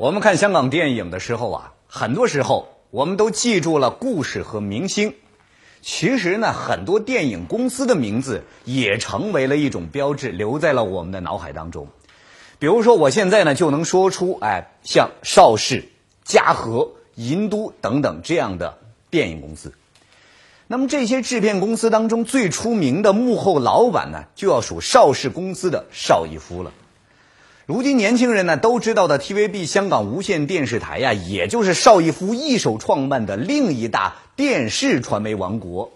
[0.00, 5.12] 我们看香港电影的时候啊，很多时候我们都记住了故事和明星。
[5.82, 11.86] 其实呢，很多电影公司的名字也成为了一种标志，留在了我们的脑海当中。
[12.58, 15.90] 比如说，我现在呢就能说出，哎，像邵氏、
[16.24, 18.78] 嘉禾、银都等等这样的
[19.10, 19.74] 电影公司。
[20.66, 26.72] 那么这些制片公司当中最出名的幕后老板呢，就要数邵氏公司的邵逸夫了。
[27.70, 35.92] 如今年轻人呢都知道的 TVB 香港无线电视台呀，也就是邵逸夫一手创办的另一大电视传媒王国。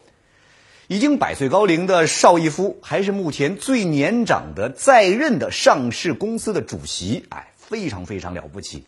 [0.86, 8.84] 已经百岁高龄的邵逸夫，还是目前最年长的在任的上市公司的主席，哎，非常非常了不起。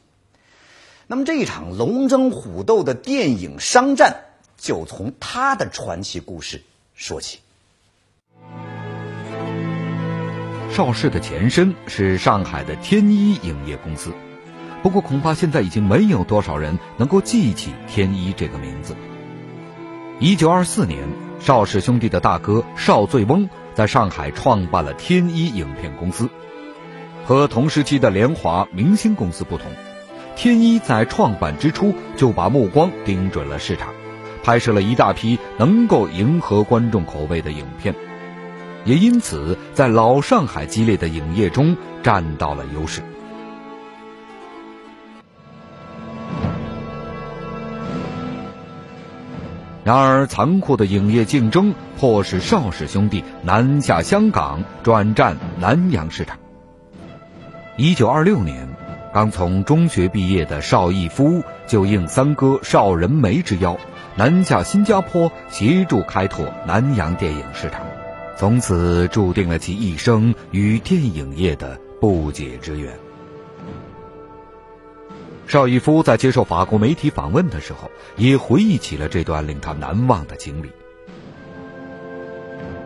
[1.09, 4.21] 那么这一场龙争虎斗的电影商战，
[4.57, 6.63] 就从他的传奇故事
[6.95, 7.41] 说起。
[10.77, 14.13] 邵氏的前身是上海的天一影业公司，
[14.83, 18.95] 不过恐怕现在已经没有多少人能够记起天一这个名字。
[20.21, 21.09] 一九二四年，
[21.41, 26.29] 邵氏兄弟的大哥邵醉翁在上海创办了天一影片公司。
[27.25, 29.73] 和同时期的联华明星公司不同，
[30.37, 33.95] 天一在创办之初就把目光盯准了市场，
[34.45, 37.95] 拍摄了一大批能够迎合观众口味的影片。
[38.87, 43.03] 也因此，在老上海激烈的影业中占到了优势。
[49.85, 56.39] 然而，残酷的影业竞争迫使邵氏兄弟南下香港，转战南洋市场。
[57.77, 58.69] 一九二六年，
[59.13, 63.79] 刚从中学毕业的邵逸夫就应三哥邵仁枚之邀，
[64.17, 67.81] 南下新加坡，协助开拓南洋电影市场。
[68.37, 72.93] 从此注定了其一生与电影业的不解之缘。
[75.47, 80.71] 邵逸夫在接受法国媒体访问的时候，也回忆起了这段令他难忘的经历。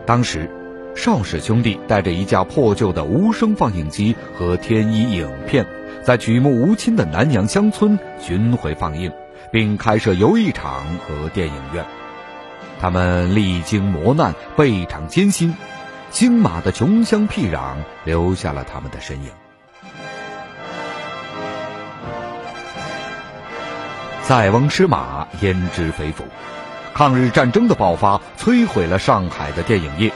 [0.05, 0.49] 当时，
[0.95, 5.65] 邵氏兄弟带着一架破旧的无声放映机和天一影片，
[6.05, 9.11] 在举目无亲的南洋乡村巡回放映，
[9.51, 11.83] 并开设游艺场和电影院。
[12.81, 15.53] 他们历经磨难，倍尝艰辛，
[16.09, 17.75] 星马的穷乡僻壤
[18.05, 19.29] 留下了他们的身影。
[24.23, 26.23] 塞翁失马，焉知非福？
[26.95, 30.11] 抗日战争的爆发摧毁了上海的电影业，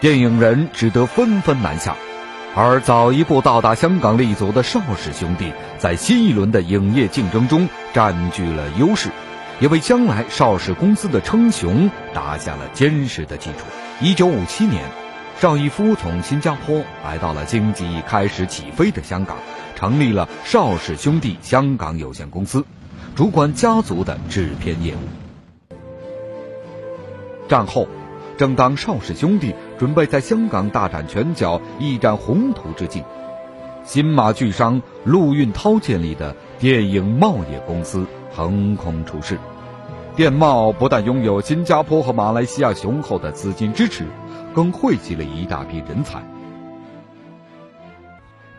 [0.00, 1.96] 电影人只得纷纷南下，
[2.54, 9.08] 而早一步到达香港立足的邵氏兄弟，在新一轮的影业竞争中占据了优势。
[9.60, 13.66] 也为将来邵氏公司的称雄打下了坚实的基础。
[14.00, 14.82] 一九五七年，
[15.38, 19.36] 邵逸夫从新加坡来到了经济开始起飞的香港，
[19.76, 22.64] 成立了邵氏兄弟香港有限公司，
[23.14, 25.76] 主管家族的制片业务。
[27.46, 27.86] 战后，
[28.38, 33.02] 正当邵氏兄弟准备在香港大展拳脚、一展宏图之际，
[33.84, 39.38] 新马巨商陆运涛建立的电影贸业公司横空出世。
[40.20, 44.06] 电贸不但拥有新加坡和马来西亚雄厚的资金支持，
[44.54, 46.22] 更汇集了一大批人才。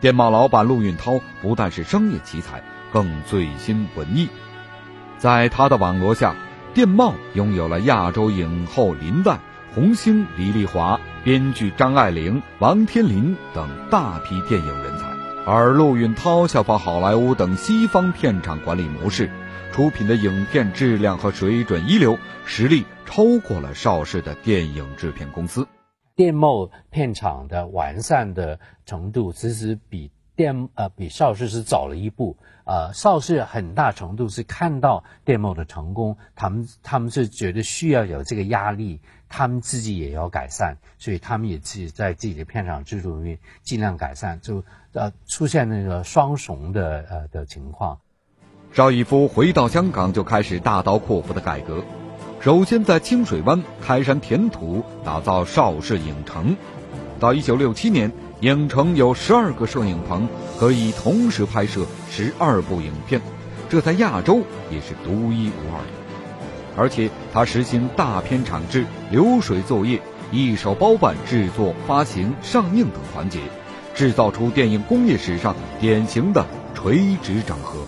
[0.00, 4.28] 电贸老板陆运涛不但是商业奇才，更醉心文艺。
[5.18, 6.34] 在他的网罗下，
[6.74, 9.38] 电贸拥有了亚洲影后林黛、
[9.72, 15.06] 红星李丽华、编剧张爱玲、王天林等大批电影人才。
[15.46, 19.30] 而陆运涛效仿好莱坞等西方片场管理模式。
[19.72, 25.66] 出品的影片质量和水准一流，实力超过了邵氏的电影制片公司。
[26.14, 32.36] 电贸片场的完善的程度，其实比电呃比邵氏是早了一步。
[32.64, 39.00] 呃，邵氏很大程度是看到电贸的成功，他们他们是觉得需要有这个压力，
[39.30, 44.62] 他们自己也要改善，所以他们也自己在自己的片场制度里面尽量改善，就
[44.92, 47.98] 呃出现那个双雄的呃的情况。
[48.74, 51.84] 邵逸夫回到香港就开始大刀阔斧的改革，
[52.40, 56.56] 首先在清水湾开山填土，打造邵氏影城。
[57.20, 58.10] 到一九六七年，
[58.40, 60.26] 影城有十二个摄影棚，
[60.58, 63.20] 可以同时拍摄十二部影片，
[63.68, 64.40] 这在亚洲
[64.70, 65.92] 也是独一无二的。
[66.74, 73.40] 而且他实行大片场制、流水作业，一手包办制作、发行、上映等环节，
[73.94, 77.84] 制造出电影工业史上典型的垂直整合。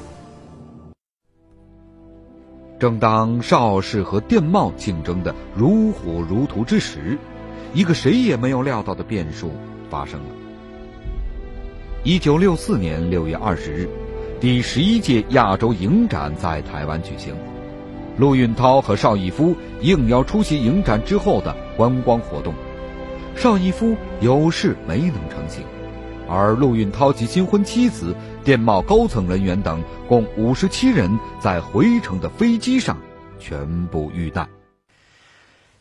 [2.79, 7.17] 正当邵氏和电贸竞争的如火如荼之时，
[7.73, 9.53] 一个谁也没有料到的变数
[9.88, 10.26] 发生了。
[12.03, 13.88] 一九六四年六月二十日，
[14.41, 17.35] 第十一届亚洲影展在台湾举行，
[18.19, 22.53] 陆运涛和邵逸夫应邀出席影展之后的观光活动。
[23.37, 25.65] 邵逸夫有事没能成行，
[26.29, 32.99] 而陆运涛及新婚妻子、电贸高层人员等共五十七人在回程的飞机上
[33.38, 34.49] 全部遇难。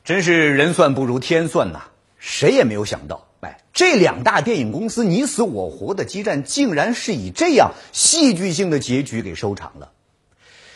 [0.04, 1.84] 真是人算不如天算呐！
[2.18, 9.92] 谁也没有想到，哎，这两大电影公司你死我活的激战，竟然是以这样戏剧性的结局给收场了。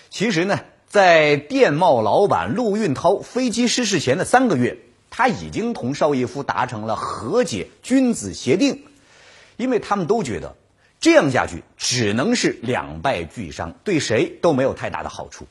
[0.10, 4.78] 其实呢，在电贸老板陆运涛飞机失事前的三个月。
[5.10, 8.84] 他已经同邵逸夫达成了和解君子协定，
[9.58, 10.56] 因为他们都觉得
[11.00, 15.46] 这样下去只能是两败俱伤，对谁都没有太大的好处。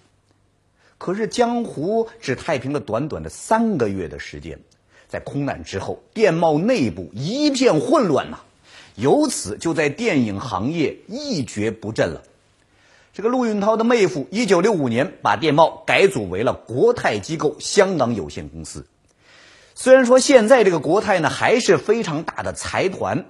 [0.99, 4.61] 可是江湖只太平了短短的三个月的时间，
[5.09, 8.39] 在空难之后，电贸内部一片混乱呐，
[8.95, 12.23] 由此就在电影行业一蹶不振了。
[13.13, 18.87] 这个陆运涛的妹夫，一九六五年把电贸改组为了国泰机构香港有限公司。
[19.75, 23.27] 虽然说现在这个国泰呢还是非常大的财团，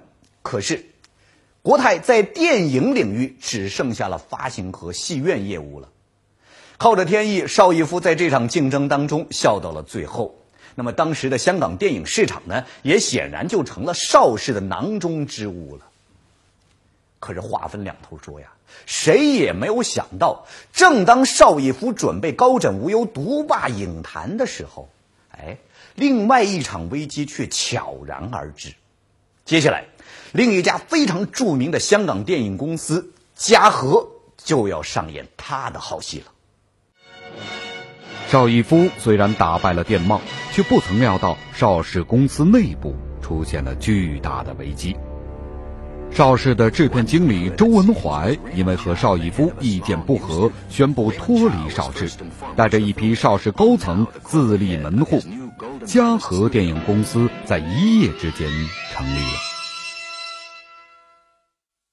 [0.47, 0.85] 可是
[1.61, 5.89] 国泰在电影领域只剩下了发行和戏院业务了。
[6.77, 10.33] 靠着天意，邵逸夫在这场竞争当中笑到了最后。
[10.73, 15.85] 那么当时的香港电影市场呢，也显然就成了邵氏的囊中之物了。
[17.19, 18.47] 可是话分两头说呀，
[18.85, 24.87] 谁也没有想到，正当邵逸夫准备高枕无忧独霸影坛的时候，
[25.31, 25.57] 哎。
[25.95, 28.71] 另外一场危机却悄然而至，
[29.45, 29.83] 接下来，
[30.33, 36.25] 另一家非常著名的香港电影公司嘉禾就要上演他的好戏了。
[38.29, 40.19] 邵逸夫虽然打败了电贸，
[40.51, 44.95] 却不曾料到邵氏公司内部出现了巨大的危机。
[46.11, 52.09] 邵氏的制片经理周文怀因为和邵逸夫意见不合，宣布脱离邵氏，
[52.55, 55.21] 带着一批邵氏高层自立门户。
[55.85, 58.49] 嘉禾电影公司在一夜之间
[58.93, 59.46] 成立了。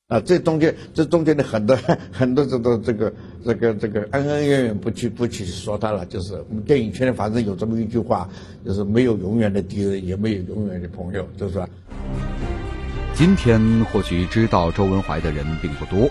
[0.09, 1.75] 啊，这中间这中间的很多
[2.13, 3.13] 很多这个这个
[3.43, 6.05] 这个这个恩恩怨怨，不去不去说他了。
[6.05, 8.29] 就是我们电影圈反正有这么一句话，
[8.67, 11.67] 就是没有永远的敌人，也没有永远的朋友，就是说？
[13.15, 16.11] 今天或许知道周文怀的人并不多，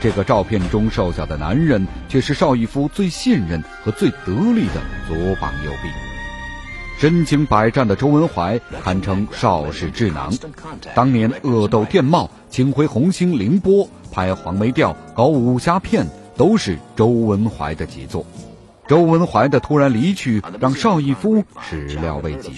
[0.00, 6.09] 这个照片中瘦小的男人，却是邵逸夫最信任和最得力的左膀右臂。
[7.00, 10.30] 身经百战的周文怀堪称邵氏智囊，
[10.94, 16.06] 当年恶斗电报、请回红星凌波、拍黄梅调、搞武侠片，
[16.36, 18.26] 都是周文怀的杰作。
[18.86, 22.52] 周文怀的突然离去，让邵逸夫始料未及。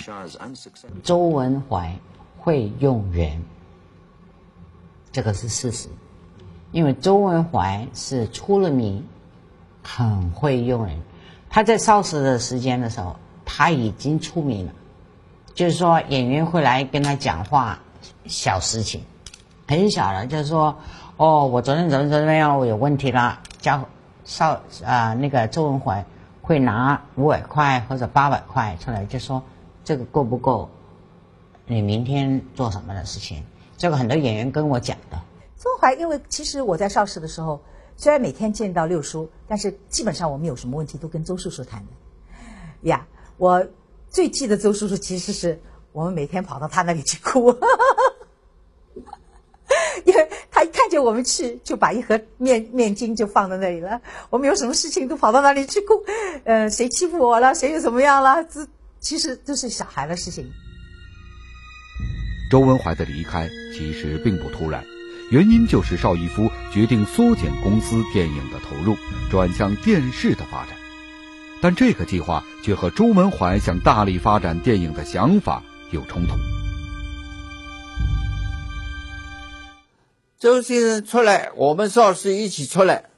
[1.04, 1.96] 周文怀
[2.36, 3.44] 会用人，
[5.12, 5.86] 这个是事实，
[6.72, 9.04] 因为周文怀是出了名，
[9.84, 10.98] 很会用人。
[11.48, 13.14] 他在邵氏的时间的时候。
[13.54, 14.72] 他已经出名了，
[15.52, 17.78] 就是说演员会来跟他讲话，
[18.24, 19.02] 小事情，
[19.68, 20.74] 很小的，就是说，
[21.18, 23.86] 哦，我昨天怎么怎么样，我有问题了，叫
[24.24, 26.02] 少啊那个周文怀
[26.40, 29.42] 会拿五百块或者八百块出来，就说
[29.84, 30.70] 这个够不够？
[31.66, 33.44] 你明天做什么的事情？
[33.76, 35.20] 这个很多演员跟我讲的。
[35.58, 37.60] 周文怀，因为其实我在邵氏的时候，
[37.98, 43.06] 虽然每天见到六叔，但是基本上我们有什么问题都跟周叔叔谈的，呀。
[43.36, 43.66] 我
[44.10, 45.60] 最记得周叔叔，其实是
[45.92, 47.50] 我们每天跑到他那里去哭，
[50.04, 54.00] 因为他一看见我们去，就把一盒面面巾就放在那里了。
[54.30, 55.94] 我们有什么事情都跑到那里去哭，
[56.44, 58.44] 呃，谁欺负我了，谁又怎么样了？
[58.44, 58.66] 这
[59.00, 60.50] 其实都是小孩的事情。
[62.50, 64.84] 周文怀的离开其实并不突然，
[65.30, 68.94] 原因就是邵逸夫决定缩减公司电影的投入，
[69.30, 70.76] 转向电视的发展。
[71.62, 76.34] 但这个计划却和周文怀想大力发展电影的想法有冲突。
[80.40, 83.10] 周先生出来，我们邵氏一起出来，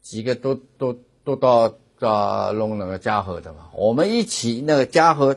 [0.00, 3.68] 几个都都都到到弄那个嘉禾的嘛。
[3.74, 5.36] 我们一起那个嘉禾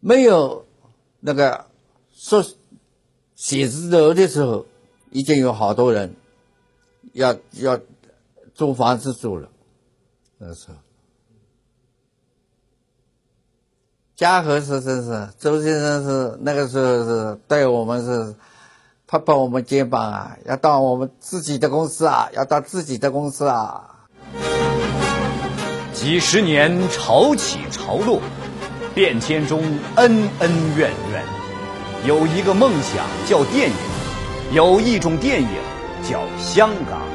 [0.00, 0.66] 没有
[1.20, 1.64] 那个
[2.12, 2.44] 说
[3.34, 4.66] 写字楼的时候，
[5.10, 6.14] 已经有好多人
[7.14, 7.80] 要要
[8.54, 9.48] 租房子住了。
[10.44, 10.74] 那时候，
[14.16, 18.34] 嘉禾是真是周先生是那个时候是对我们是
[19.06, 23.88] 拍拍我们肩膀啊，要到我们自己的公司啊，要到自己的公司啊。
[25.92, 28.20] 几十年潮起潮落，
[28.96, 29.62] 变迁中
[29.94, 31.24] 恩恩怨怨，
[32.04, 33.76] 有一个梦想叫电影，
[34.52, 35.48] 有一种电影
[36.02, 37.11] 叫香港。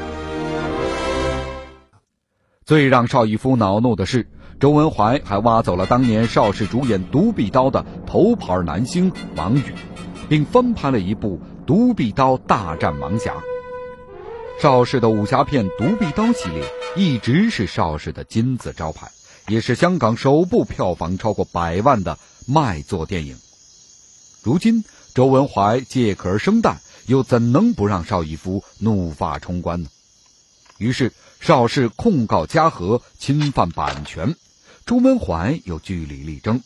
[2.68, 4.28] 最让邵逸夫恼怒的是，
[4.60, 9.72] 周文怀还挖走了当年邵氏主演《独臂刀》的头牌男星王宇，
[10.28, 13.32] 并翻拍了一部《独臂刀大战盲侠》。
[14.60, 16.62] 邵氏的武侠片《独臂刀》系列
[16.94, 19.08] 一直是邵氏的金字招牌，
[19.46, 23.34] 也是香港首部票房超过百万的卖座电影。
[24.42, 24.84] 如今，
[25.14, 29.88] 周文怀借壳生蛋，又怎能不让邵逸夫怒发冲冠呢？
[30.78, 34.34] 于是，邵氏控告嘉禾侵犯版权，
[34.86, 36.62] 周文怀又据理力争，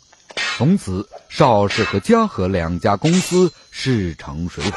[0.59, 4.77] 从此邵氏和嘉禾两家公司势成水火。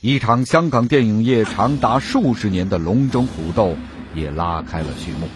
[0.00, 3.76] 一场香港电影业长达数十年的龙争虎斗
[4.14, 5.28] 也拉开了序幕。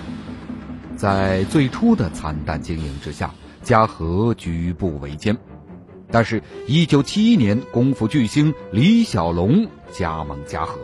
[0.96, 3.32] 在最初的惨淡经营之下，
[3.62, 5.36] 嘉禾举步维艰。
[6.10, 10.78] 但是，1971年，功夫巨星李小龙加盟嘉禾，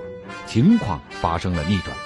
[0.46, 1.96] 情况发生了逆转。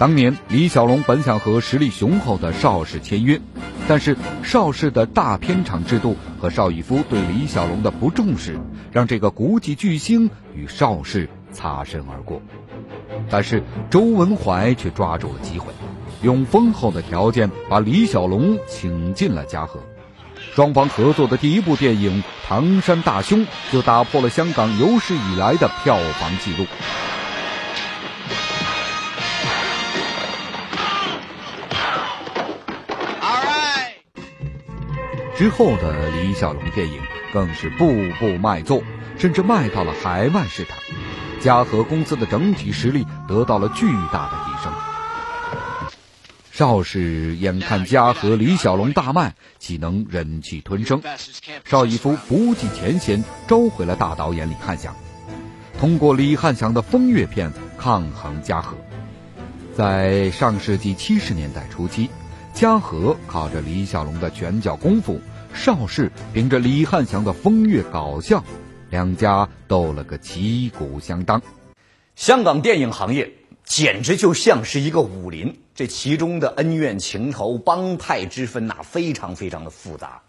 [0.00, 3.38] 当年，李小龙本想和实力雄厚的邵氏签约，
[3.86, 8.58] 但是邵氏的大片场制度和邵逸夫对李小龙的不重视，
[8.92, 12.40] 让这个国际巨星与邵氏擦身而过。
[13.28, 15.70] 但是周文怀却抓住了机会，
[16.22, 19.80] 用丰厚的条件把李小龙请进了嘉禾。
[20.54, 23.40] 双方合作的第一部电影《唐山大兄》
[23.70, 26.64] 就打破了香港有史以来的票房纪录。
[35.40, 37.00] 之后的李小龙电影
[37.32, 38.82] 更是步步卖座，
[39.16, 40.76] 甚至卖到了海外市场。
[41.40, 44.72] 嘉禾公司的整体实力得到了巨大的提升。
[46.52, 51.00] 邵氏眼看嘉禾李小龙大卖，岂能忍气吞声？
[51.64, 54.94] 邵逸夫不计前嫌，召回了大导演李翰祥，
[55.78, 58.76] 通过李翰祥的风月片抗衡嘉禾。
[59.74, 62.10] 在上世纪七十年代初期，
[62.52, 65.18] 嘉禾靠着李小龙的拳脚功夫。
[65.54, 68.42] 邵氏凭着李汉祥的风月搞笑，
[68.88, 71.42] 两家斗了个旗鼓相当。
[72.16, 73.32] 香港电影行业
[73.64, 80.22] 简直就像是一个武林，这其中的恩怨情仇、帮派之分呐，非常非常的复杂。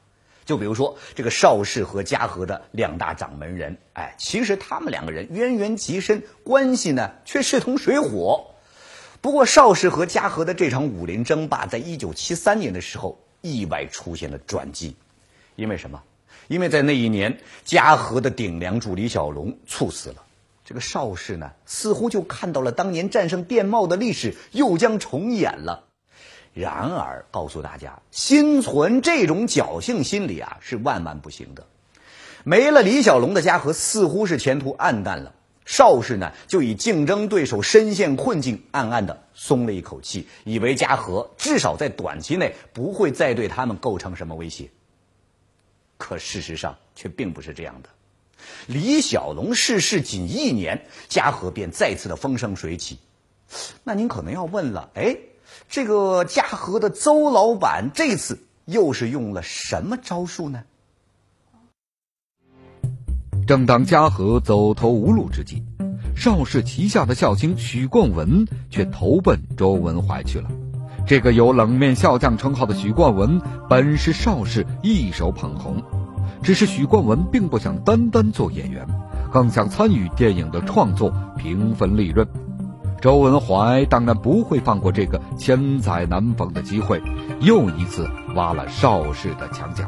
[0.44, 8.48] 就比如说这个邵氏和嘉禾的两大掌门人，哎，其实他们两个人渊源极深，关系呢却势同水火。
[9.22, 14.96] 不过邵氏和嘉禾的这场武林争霸，在一九七三年的时候意外出现了转机。
[15.56, 16.02] 因为什么？
[16.48, 20.24] 因为在那一年，嘉禾的顶梁柱李小龙猝死了。
[20.66, 25.86] 这个邵氏呢，似乎就看到了当年战胜电报的历史又将重演了。
[26.54, 31.66] 然而，告诉大家，心存这种侥幸心理啊，是万万不行的。
[32.44, 35.34] 没了李小龙的嘉禾，似乎是前途暗淡了。
[35.66, 44.70] 邵氏呢，就以竞争对手深陷困境，暗暗的松了一口气，以为嘉禾至少在短期内不会再对他们构成什么威胁。
[46.02, 47.90] 可事实上却并不是这样的。
[48.66, 52.98] 李小龙逝世仅一年，嘉禾便再次的风生水起。
[53.84, 55.16] 那您可能要问了，哎，
[55.70, 60.64] 这个嘉禾的邹老板这次又是用了什么招数呢？
[63.46, 65.62] 正当嘉禾走投无路之际，
[66.16, 70.50] 邵氏旗下的笑星许冠文却投奔周文怀去了。
[71.06, 75.84] 这个有冷面笑匠称号的许冠文，本是邵氏一手捧红，
[76.42, 78.88] 只是许冠文并不想单单做演员，
[79.32, 82.26] 更想参与电影的创作，平分利润。
[83.02, 87.02] 周文怀当然不会放过这个千载难逢的机会，
[87.42, 89.86] 又一次挖了邵氏的墙角。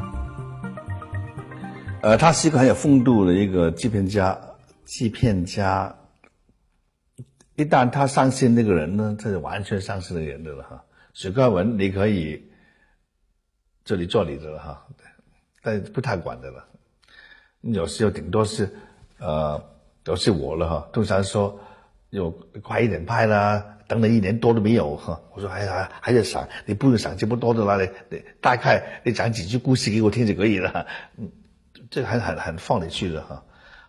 [2.02, 4.36] 呃，他是一个很有风度的一个制片家，
[4.84, 5.94] 制片家，
[7.54, 10.84] 一旦他上线那个人呢，他就完全上线的人的了哈。
[11.14, 12.44] 许冠文，你可以
[13.84, 14.86] 这里做你的了哈，
[15.62, 16.64] 但不太管的了。
[17.60, 18.68] 有时候顶多是，
[19.18, 19.62] 呃，
[20.02, 20.88] 都是我了哈。
[20.92, 21.60] 通常说，
[22.10, 22.30] 有
[22.62, 25.20] 快一点拍啦，等了一年多都没有哈。
[25.32, 30.86] 我说还还还在想，你不用想这么多的啦，你你大概你讲几句故事给我听就可以了。
[31.16, 31.30] 嗯，
[31.90, 33.44] 这个很很很放得去的哈。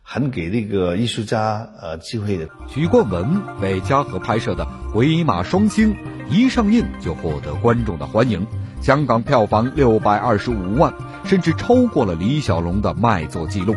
[0.07, 2.47] 很给那个艺术家呃机会的。
[2.67, 4.63] 徐冠文为嘉禾拍摄的
[4.93, 5.95] 《鬼马双星》
[6.29, 8.45] 一上映就获得观众的欢迎，
[8.81, 13.75] 香港票房六百二十五万，甚至超过了李小龙的卖座记录。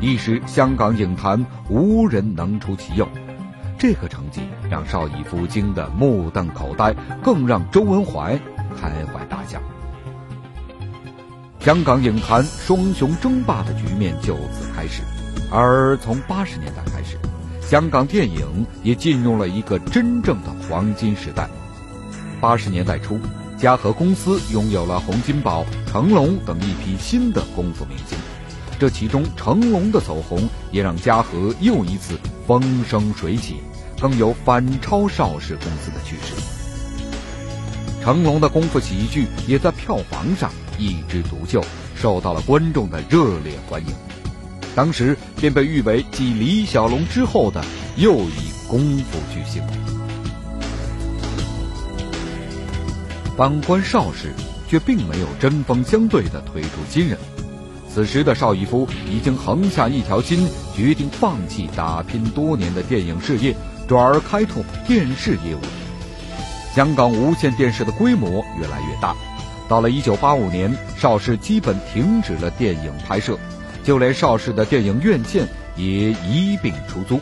[0.00, 3.08] 一时香港影坛无人能出其右，
[3.78, 8.38] 这个成绩让邵逸夫惊得目瞪口呆，更让周文怀
[8.80, 9.58] 开怀大笑。
[11.60, 15.02] 香港影坛双雄争霸的局面就此开始。
[15.50, 17.16] 而从八十年代开始，
[17.68, 21.46] 香港电影也进入了一个真正的黄金时代。
[22.40, 23.20] 八十年代初，
[23.58, 28.16] 嘉禾公司拥有了洪金宝、成龙等一批新的功夫明星，
[28.78, 33.56] 这其中成龙的走红也让嘉禾又一次风生水起，
[34.00, 36.32] 更有反超邵氏公司的趋势。
[38.02, 41.62] 成龙的功夫喜剧也在票房上一枝独秀，
[41.94, 44.07] 受到了观众的热烈欢迎。
[44.78, 47.60] 当时便被誉为继李小龙之后的
[47.96, 49.60] 又一功夫巨星。
[53.36, 54.32] 反观邵氏，
[54.68, 57.18] 却并没有针锋相对的推出新人。
[57.92, 63.56] 此时的邵逸夫已经横下一条心，决定放弃打拼多年的电影事业，
[63.88, 65.60] 转而开拓电视业务。
[66.72, 69.16] 香港无线电视的规模越来越大，
[69.68, 73.36] 到了1985年，邵氏基本停止了电影拍摄。
[73.88, 77.18] 就连邵氏的电影院线也一并出租。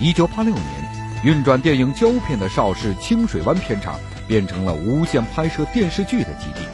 [0.00, 0.64] 一九八六年，
[1.22, 3.94] 运转电影胶片的邵氏清水湾片场
[4.26, 6.66] 变成了无线拍摄电视剧的基地。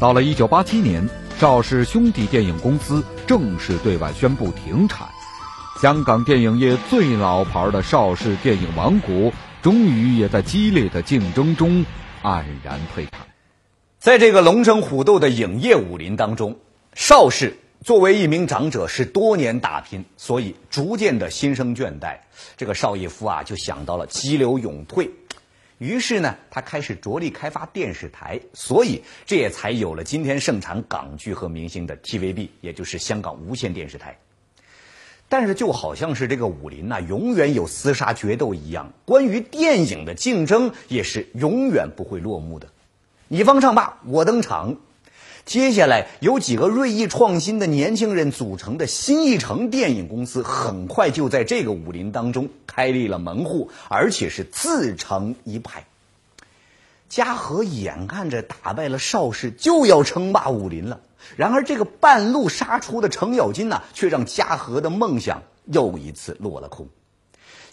[0.00, 1.08] 到了一九八七年，
[1.38, 5.06] 邵氏兄弟电影公司正式对外宣布停产。
[5.80, 9.32] 香港电影业最老牌的邵氏电影王国，
[9.62, 11.86] 终于也在激烈的竞争中
[12.24, 13.20] 黯然退场。
[14.00, 16.56] 在这个龙争虎斗的影业武林当中，
[16.94, 17.56] 邵氏。
[17.84, 22.16] 作为一名长者，是多年打拼，所以逐渐的心生倦怠。
[22.56, 25.10] 这个邵逸夫啊，就想到了激流勇退，
[25.76, 34.18] 于是呢，他开始着力开发电视台，所以这也才有了今天盛产港剧和明星的 TVB，也就是香港无线电视台。
[35.28, 42.66] 但是，就好像是这个武林呐，永远有厮杀决斗一样，关于电影的竞争也是永远不会落幕的。
[43.28, 44.78] 你方唱罢我登场。
[45.44, 55.84] 接下来，由几个锐意创新的年轻人组成的新艺城电影公司，很快就在这个武林当中开立了门户，而且是自成一派。
[57.10, 61.00] 嘉禾眼看着打败了邵氏，就要称霸武林了。
[61.36, 66.88] 然而，这个半路杀出的程咬金呢，却让嘉禾的梦想又一次落了空。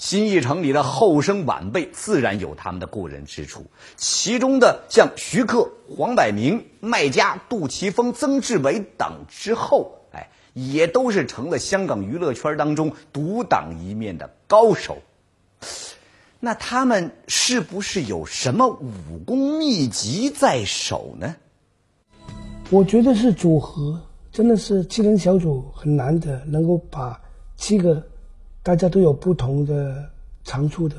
[0.02, 14.98] 新艺城里的后生晚辈自然有他们的过人之处，其中的像徐克、黄百鸣、麦家、杜琪峰、曾志伟等之后，哎，也都是成了香港娱乐圈当中独当一面的高手。
[16.40, 21.36] 那他们是不是有什么武功秘籍在手呢？
[22.72, 27.22] 我觉得是组合，真的是七人小组很难得能够把
[27.56, 28.04] 七个。
[28.64, 30.08] 大家都有不同的
[30.44, 30.96] 长处的，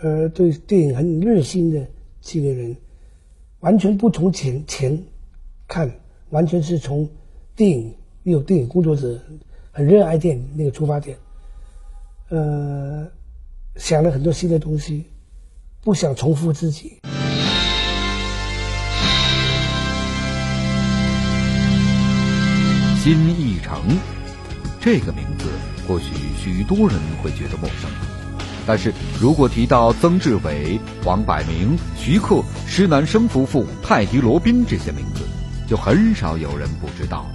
[0.00, 1.84] 而对电影很热心的
[2.20, 2.76] 这个人，
[3.58, 4.96] 完全不从钱钱
[5.66, 5.90] 看，
[6.28, 7.08] 完全是从
[7.56, 9.20] 电影有电影工作者
[9.72, 11.18] 很热爱电影那个出发点，
[12.28, 13.04] 呃，
[13.74, 15.06] 想了很多新的东西，
[15.82, 17.00] 不想重复自己。
[23.02, 23.82] 新艺城
[24.80, 25.48] 这个名字。
[25.90, 27.90] 或许许多人会觉得陌生，
[28.64, 35.24] 但是如果提到曾志伟、黄百鸣、徐克、施南生夫妇、泰迪罗宾这些名字，
[35.68, 37.26] 就很少有人不知道。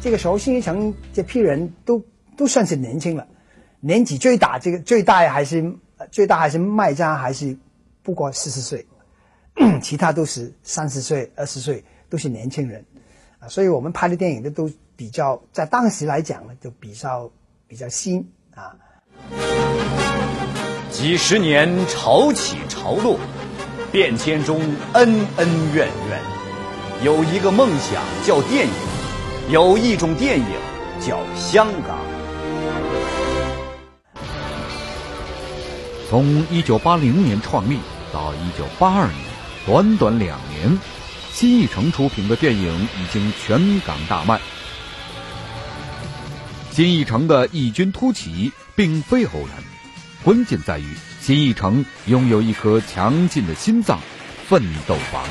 [0.00, 2.02] 这个时候，新一城这批人都
[2.36, 3.24] 都算是年轻了，
[3.78, 5.76] 年纪最大这个最大还是
[6.10, 7.56] 最大还是麦家，还是
[8.02, 8.84] 不过四十岁，
[9.80, 12.84] 其他都是三十岁、二十岁，都是年轻人
[13.38, 13.46] 啊。
[13.46, 14.68] 所以我们拍的电影的都。
[14.96, 17.30] 比较在当时来讲呢，就比较
[17.68, 18.74] 比较新啊。
[20.90, 23.18] 几十年潮起潮落，
[23.92, 24.58] 变迁中
[24.94, 26.20] 恩恩怨怨，
[27.04, 28.72] 有一个梦想叫电影，
[29.50, 30.46] 有一种电影
[31.06, 31.98] 叫香港。
[36.08, 37.78] 从一九八零年创立
[38.12, 39.18] 到一九八二年，
[39.66, 40.78] 短短两年，
[41.32, 44.40] 新艺城出品的电影已经全港大卖。
[46.76, 49.48] 新艺城的异军突起并非偶然，
[50.22, 50.84] 关键在于
[51.20, 53.98] 新艺城拥有一颗强劲的心脏——
[54.46, 55.24] 奋斗房。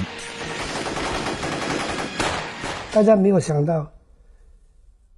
[2.92, 3.92] 大家没有想到，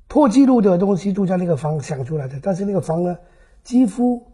[0.10, 3.16] 破纪录的东西都在那个房想出来的，但是那个房呢，
[3.64, 4.34] 几乎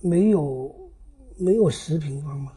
[0.00, 0.72] 没有
[1.36, 2.52] 没有十平方嘛，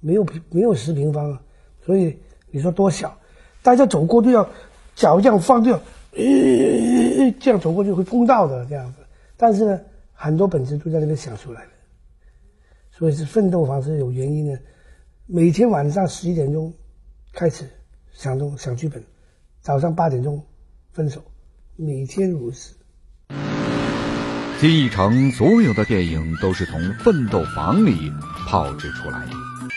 [0.00, 1.40] 没有平没有十平方啊，
[1.86, 2.18] 所以
[2.50, 3.16] 你说多小，
[3.62, 4.50] 大家走过都要
[4.96, 5.80] 脚这样放掉。
[6.12, 8.98] 呃，这样走过去会碰到的这样子，
[9.36, 9.80] 但是呢，
[10.12, 11.70] 很多本子都在那边想出来的，
[12.90, 14.58] 所以是奋斗房是有原因的。
[15.26, 16.72] 每天晚上十一点钟
[17.32, 17.68] 开始
[18.12, 19.04] 想东想剧本，
[19.60, 20.42] 早上八点钟
[20.92, 21.22] 分手，
[21.76, 22.74] 每天如此。
[24.58, 28.10] 金逸城所有的电影都是从奋斗房里
[28.48, 29.32] 炮制出来的，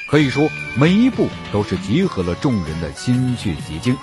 [0.09, 3.95] 可以说每一部都是集合了众人的心血结晶。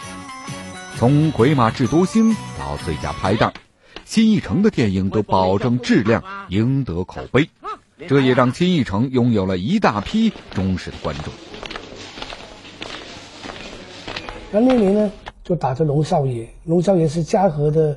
[0.99, 3.53] 从《鬼马智多星》到最佳拍档，
[4.05, 7.49] 金逸城的电影都保证质量，赢得口碑，
[8.09, 11.33] 这也让金逸城拥有了一大批忠实的观众。
[14.51, 15.13] 那那年呢，
[15.45, 17.97] 就打着龙少爷，龙少爷是嘉禾的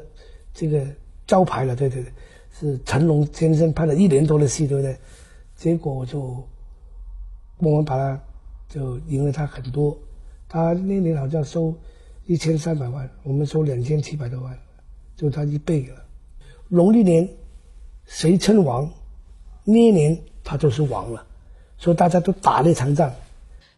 [0.54, 0.86] 这个
[1.26, 2.14] 招牌了，对对对。
[2.54, 4.96] 是成龙先生拍了一年多的戏，对不对？
[5.56, 6.48] 结果就
[7.58, 8.20] 我们把他
[8.70, 9.98] 就赢了他很多，
[10.48, 11.74] 他那年好像收
[12.32, 14.58] 一千三百万，我们收两千七百多万，
[15.17, 15.96] 就他一倍了。
[16.70, 17.28] 农历年
[18.06, 18.89] 谁称王，
[19.65, 21.26] 那一年他就是王了，
[21.78, 23.12] 所以大家都打了一场仗。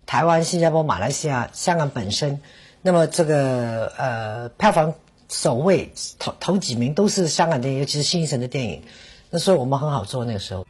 [0.06, 2.39] 台湾、新加坡、马来西亚、香港本身，
[2.84, 4.94] 那么这个呃票房。
[5.30, 8.84] 首位头头几名都是香港电影，尤其是新艺城的电影，
[9.32, 10.63] 那所以我们很好做那个时候。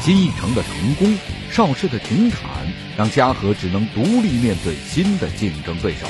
[0.00, 1.14] 新艺城的成功，
[1.50, 2.40] 邵氏的停产，
[2.96, 6.06] 让嘉禾只能独立面对新的竞争对手。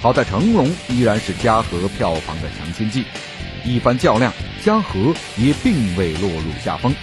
[0.00, 3.04] 好在成龙依然是嘉禾票房的强心剂，
[3.64, 4.32] 一番较量，
[4.64, 6.94] 嘉禾也并未落入下风。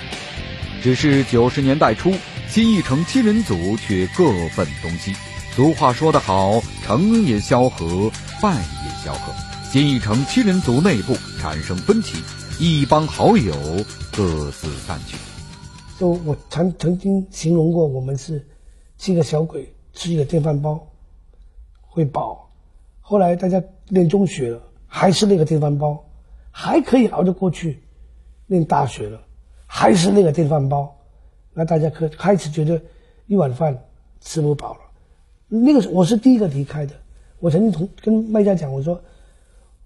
[0.82, 2.14] 只是九十年代初，
[2.48, 4.24] 新艺城七人组却各
[4.56, 5.14] 奔东西。
[5.54, 8.10] 俗话说得好，成也萧何，
[8.42, 9.34] 败也萧何。
[9.72, 12.24] 金逸城七人组内部产生分歧，
[12.60, 13.54] 一帮好友
[14.16, 15.18] 各自散去。
[16.00, 18.48] 就我曾曾经形容过，我们是
[18.98, 20.88] 七个小鬼吃一个电饭煲，
[21.82, 22.45] 会饱。
[23.08, 26.06] 后来大家念中学了，还是那个电饭煲，
[26.50, 27.84] 还可以熬得过去。
[28.48, 29.22] 念大学了，
[29.68, 30.96] 还是那个电饭煲，
[31.54, 32.82] 那大家可开始觉得
[33.28, 33.86] 一碗饭
[34.22, 34.80] 吃不饱了。
[35.48, 36.96] 那个我是第一个离开的，
[37.40, 39.00] 我曾经同跟卖家讲，我说。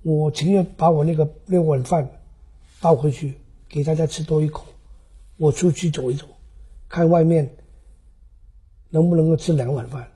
[0.01, 2.09] 我情愿把我那个那碗饭
[2.79, 3.33] 倒回去
[3.67, 4.63] 给大家吃多一口，
[5.35, 6.25] 我出去走一走，
[6.87, 7.49] 看外面
[8.89, 10.07] 能不能够吃两碗饭。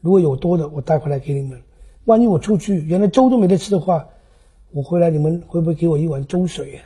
[0.00, 1.62] 如果有多的，我带回来给你们。
[2.04, 4.06] 万一我出去原来粥都没得吃的话，
[4.70, 6.80] 我回来你们会不会给我一碗粥水啊？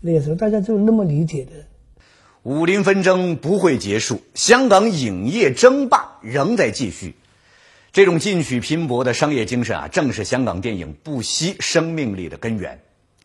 [0.00, 1.52] 那个时候大家就那么理解的。
[2.42, 7.14] 武林纷争不会结束，香港影业争霸仍在继续。
[7.92, 12.80] 这种进取拼搏的商业精神啊，正是香港电影不息生命力的根源。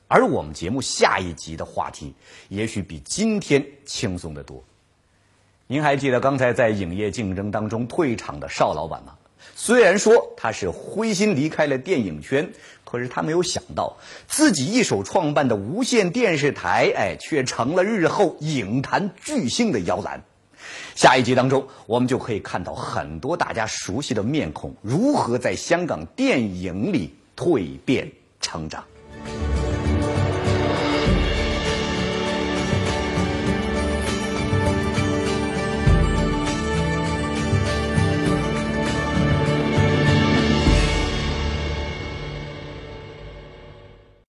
[0.08, 2.14] 而我们节目下一集的话题，
[2.50, 4.64] 也许比今天轻松得多。
[5.68, 9.16] 您还记得刚才在影业竞争当中退场的邵老板吗？
[9.56, 12.52] 虽然说他是灰心离开了电影圈，
[12.84, 20.24] 可是他没有想到自己一手创办的无线电视台，哎，却成了日后影坛巨星的摇篮。
[20.96, 28.84] 下一集当中，我们就可以看到很多大家熟悉的面孔如何在香港电影里蜕变成长。